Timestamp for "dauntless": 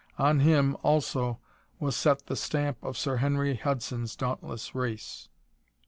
4.15-4.73